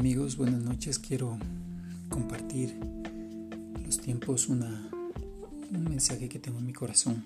Jesús, 0.00 0.38
buenas 0.38 0.62
noches. 0.62 0.98
Quiero 0.98 1.36
compartir 2.08 2.74
los 3.84 4.00
tiempos, 4.00 4.48
una, 4.48 4.90
un 5.70 5.84
mensaje 5.84 6.30
que 6.30 6.38
tengo 6.38 6.60
en 6.60 6.66
mi 6.66 6.72
corazón. 6.72 7.24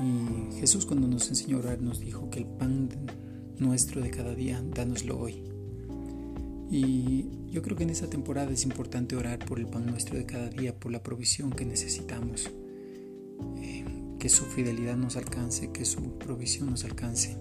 Y 0.00 0.58
Jesús 0.58 0.86
cuando 0.86 1.06
nos 1.06 1.28
enseñó 1.28 1.58
a 1.58 1.60
orar 1.60 1.82
nos 1.82 2.00
dijo 2.00 2.30
que 2.30 2.38
el 2.38 2.46
pan 2.46 2.88
nuestro 3.58 4.00
de 4.00 4.10
cada 4.10 4.34
día, 4.34 4.62
dánoslo 4.74 5.18
hoy. 5.18 5.42
Y 6.70 7.28
yo 7.50 7.60
creo 7.60 7.76
que 7.76 7.82
en 7.82 7.90
esta 7.90 8.08
temporada 8.08 8.50
es 8.50 8.64
importante 8.64 9.14
orar 9.14 9.38
por 9.38 9.58
el 9.58 9.66
pan 9.66 9.84
nuestro 9.84 10.16
de 10.16 10.24
cada 10.24 10.48
día, 10.48 10.80
por 10.80 10.92
la 10.92 11.02
provisión 11.02 11.50
que 11.50 11.66
necesitamos. 11.66 12.50
Eh, 13.58 13.84
que 14.18 14.30
su 14.30 14.46
fidelidad 14.46 14.96
nos 14.96 15.16
alcance, 15.16 15.72
que 15.72 15.84
su 15.84 16.18
provisión 16.18 16.70
nos 16.70 16.84
alcance 16.84 17.36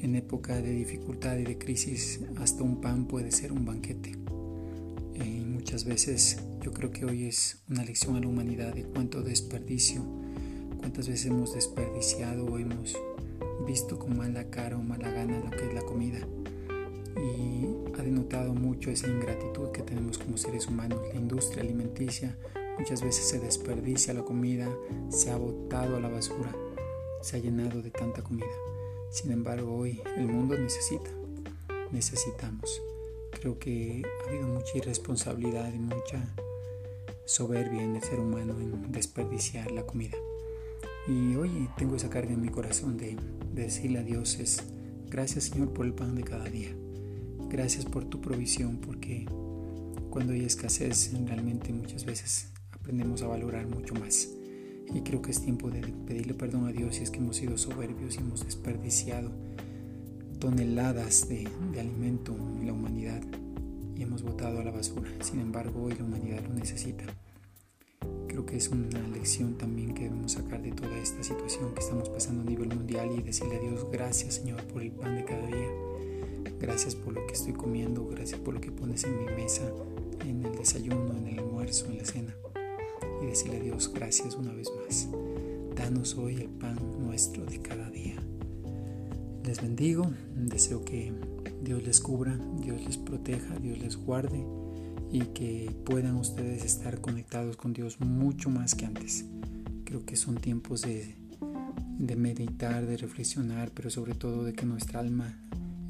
en 0.00 0.14
época 0.14 0.60
de 0.60 0.70
dificultad 0.70 1.36
y 1.38 1.44
de 1.44 1.58
crisis, 1.58 2.20
hasta 2.36 2.62
un 2.62 2.80
pan 2.80 3.06
puede 3.06 3.32
ser 3.32 3.52
un 3.52 3.64
banquete. 3.64 4.12
Eh, 5.14 5.40
y 5.42 5.44
muchas 5.44 5.84
veces 5.84 6.38
yo 6.60 6.72
creo 6.72 6.90
que 6.90 7.04
hoy 7.04 7.24
es 7.24 7.62
una 7.68 7.84
lección 7.84 8.16
a 8.16 8.20
la 8.20 8.28
humanidad 8.28 8.74
de 8.74 8.84
cuánto 8.84 9.22
desperdicio, 9.22 10.02
cuántas 10.78 11.08
veces 11.08 11.26
hemos 11.26 11.54
desperdiciado 11.54 12.44
o 12.46 12.58
hemos 12.58 12.96
visto 13.66 13.98
con 13.98 14.16
mala 14.16 14.48
cara 14.50 14.76
o 14.76 14.82
mala 14.82 15.10
gana 15.10 15.38
lo 15.40 15.50
que 15.50 15.66
es 15.66 15.74
la 15.74 15.82
comida. 15.82 16.20
Y 17.16 17.66
ha 17.98 18.02
denotado 18.02 18.54
mucho 18.54 18.90
esa 18.90 19.08
ingratitud 19.08 19.70
que 19.72 19.82
tenemos 19.82 20.18
como 20.18 20.36
seres 20.36 20.68
humanos. 20.68 21.00
La 21.12 21.18
industria 21.18 21.62
alimenticia 21.62 22.36
muchas 22.78 23.02
veces 23.02 23.24
se 23.24 23.40
desperdicia 23.40 24.14
la 24.14 24.22
comida, 24.22 24.68
se 25.08 25.30
ha 25.30 25.36
botado 25.36 25.96
a 25.96 26.00
la 26.00 26.08
basura, 26.08 26.54
se 27.20 27.36
ha 27.36 27.40
llenado 27.40 27.82
de 27.82 27.90
tanta 27.90 28.22
comida. 28.22 28.46
Sin 29.10 29.32
embargo, 29.32 29.74
hoy 29.74 30.00
el 30.16 30.26
mundo 30.26 30.56
necesita, 30.56 31.10
necesitamos. 31.90 32.82
Creo 33.40 33.58
que 33.58 34.02
ha 34.04 34.28
habido 34.28 34.46
mucha 34.46 34.76
irresponsabilidad 34.76 35.72
y 35.72 35.78
mucha 35.78 36.34
soberbia 37.24 37.82
en 37.82 37.96
el 37.96 38.02
ser 38.02 38.20
humano 38.20 38.58
en 38.60 38.92
desperdiciar 38.92 39.70
la 39.70 39.86
comida. 39.86 40.16
Y 41.06 41.36
hoy 41.36 41.68
tengo 41.76 41.96
esa 41.96 42.10
carga 42.10 42.32
en 42.32 42.42
mi 42.42 42.48
corazón 42.48 42.96
de, 42.96 43.16
decirle 43.54 43.98
a 43.98 44.02
Dios 44.02 44.38
es, 44.38 44.62
gracias 45.08 45.44
Señor 45.44 45.72
por 45.72 45.86
el 45.86 45.94
pan 45.94 46.14
de 46.14 46.22
cada 46.22 46.44
día. 46.44 46.74
Gracias 47.48 47.86
por 47.86 48.04
tu 48.04 48.20
provisión, 48.20 48.78
porque 48.78 49.26
cuando 50.10 50.32
hay 50.32 50.44
escasez 50.44 51.12
realmente 51.26 51.72
muchas 51.72 52.04
veces 52.04 52.52
aprendemos 52.72 53.22
a 53.22 53.26
valorar 53.26 53.66
mucho 53.66 53.94
más. 53.94 54.28
Y 54.92 55.02
creo 55.02 55.20
que 55.20 55.30
es 55.30 55.42
tiempo 55.42 55.70
de 55.70 55.80
pedirle 55.80 56.34
perdón 56.34 56.66
a 56.66 56.72
Dios 56.72 56.96
si 56.96 57.02
es 57.02 57.10
que 57.10 57.18
hemos 57.18 57.36
sido 57.36 57.58
soberbios 57.58 58.16
y 58.16 58.18
hemos 58.18 58.44
desperdiciado 58.44 59.30
toneladas 60.38 61.28
de, 61.28 61.48
alimento 61.78 62.32
en 62.32 62.66
la 62.66 62.72
humanidad 62.72 63.22
y 63.96 64.02
hemos 64.02 64.22
botado 64.22 64.60
a 64.60 64.64
la 64.64 64.70
basura. 64.70 65.10
Sin 65.20 65.40
embargo, 65.40 65.82
hoy 65.82 65.94
la 65.94 66.04
humanidad 66.04 66.42
lo 66.46 66.54
necesita. 66.54 67.04
Creo 68.28 68.46
que 68.46 68.56
es 68.56 68.68
una 68.68 69.00
lección 69.08 69.58
también 69.58 69.94
que 69.94 70.04
debemos 70.04 70.32
sacar 70.32 70.62
de 70.62 70.70
toda 70.70 70.96
esta 70.98 71.22
situación 71.22 71.74
que 71.74 71.80
estamos 71.80 72.08
pasando 72.08 72.42
a 72.42 72.44
nivel 72.44 72.68
mundial 72.68 73.10
y 73.16 73.22
decirle 73.22 73.56
a 73.56 73.60
Dios 73.60 73.86
gracias 73.90 74.36
Señor 74.36 74.62
por 74.64 74.82
el 74.82 74.92
pan 74.92 75.16
de 75.16 75.24
cada 75.24 75.46
día. 75.46 75.68
Gracias 76.60 76.94
por 76.94 77.12
lo 77.12 77.26
que 77.26 77.34
estoy 77.34 77.52
comiendo, 77.52 78.06
gracias 78.06 78.40
por 78.40 78.54
lo 78.54 78.60
que 78.60 78.70
pones 78.70 79.04
en 79.04 79.18
mi 79.18 79.26
mesa, 79.26 79.62
en 80.24 80.44
el 80.44 80.56
desayuno, 80.56 81.16
en 81.16 81.26
el 81.28 81.38
almuerzo, 81.40 81.86
en 81.86 81.98
la 81.98 82.04
cena 82.04 82.34
y 83.22 83.26
decirle 83.26 83.58
a 83.58 83.60
Dios 83.60 83.92
gracias 83.92 84.34
una 84.34 84.52
vez 84.52 84.68
más. 84.84 85.08
Danos 85.76 86.16
hoy 86.16 86.36
el 86.36 86.48
pan 86.48 86.78
nuestro 86.98 87.44
de 87.44 87.60
cada 87.60 87.90
día. 87.90 88.16
Les 89.44 89.60
bendigo, 89.60 90.10
deseo 90.34 90.84
que 90.84 91.12
Dios 91.62 91.82
les 91.82 92.00
cubra, 92.00 92.38
Dios 92.60 92.84
les 92.84 92.98
proteja, 92.98 93.58
Dios 93.58 93.78
les 93.78 93.96
guarde 93.96 94.44
y 95.10 95.20
que 95.20 95.74
puedan 95.84 96.16
ustedes 96.16 96.64
estar 96.64 97.00
conectados 97.00 97.56
con 97.56 97.72
Dios 97.72 98.00
mucho 98.00 98.50
más 98.50 98.74
que 98.74 98.86
antes. 98.86 99.24
Creo 99.84 100.04
que 100.04 100.16
son 100.16 100.36
tiempos 100.36 100.82
de, 100.82 101.14
de 101.98 102.16
meditar, 102.16 102.86
de 102.86 102.96
reflexionar, 102.96 103.70
pero 103.72 103.88
sobre 103.88 104.14
todo 104.14 104.44
de 104.44 104.52
que 104.52 104.66
nuestra 104.66 105.00
alma 105.00 105.38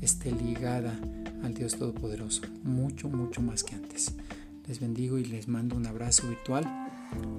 esté 0.01 0.31
ligada 0.31 0.99
al 1.43 1.55
Dios 1.55 1.77
Todopoderoso, 1.77 2.43
mucho, 2.63 3.09
mucho 3.09 3.43
más 3.43 3.65
que 3.65 3.75
antes. 3.75 4.15
Les 4.69 4.81
bendigo 4.81 5.19
y 5.19 5.25
les 5.25 5.49
mando 5.49 5.77
un 5.77 5.87
abrazo 5.87 6.29
virtual 6.29 6.88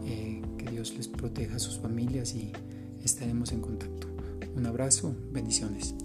eh, 0.06 0.42
que 0.58 0.72
Dios 0.72 0.94
les 0.96 1.08
proteja 1.08 1.56
a 1.56 1.60
sus 1.60 1.80
familias 1.80 2.36
y 2.36 2.52
estaremos 3.04 3.52
en 3.52 3.62
contacto. 3.62 4.08
Un 4.56 4.66
abrazo, 4.66 5.16
bendiciones. 5.32 5.96